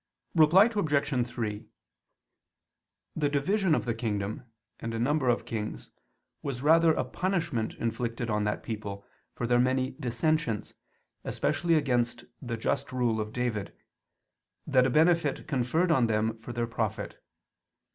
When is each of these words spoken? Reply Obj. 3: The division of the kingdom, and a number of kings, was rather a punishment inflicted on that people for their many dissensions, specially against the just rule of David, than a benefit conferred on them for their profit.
Reply 0.33 0.65
Obj. 0.65 1.27
3: 1.27 1.67
The 3.15 3.29
division 3.29 3.75
of 3.75 3.85
the 3.85 3.93
kingdom, 3.93 4.45
and 4.79 4.95
a 4.95 4.99
number 4.99 5.29
of 5.29 5.45
kings, 5.45 5.91
was 6.41 6.63
rather 6.63 6.91
a 6.93 7.03
punishment 7.05 7.75
inflicted 7.75 8.27
on 8.27 8.43
that 8.45 8.63
people 8.63 9.05
for 9.35 9.45
their 9.45 9.59
many 9.59 9.91
dissensions, 9.91 10.73
specially 11.29 11.75
against 11.75 12.25
the 12.41 12.57
just 12.57 12.91
rule 12.91 13.21
of 13.21 13.31
David, 13.31 13.77
than 14.65 14.87
a 14.87 14.89
benefit 14.89 15.47
conferred 15.47 15.91
on 15.91 16.07
them 16.07 16.35
for 16.39 16.51
their 16.51 16.65
profit. 16.65 17.23